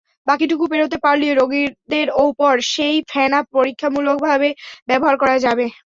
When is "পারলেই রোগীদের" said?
1.03-2.07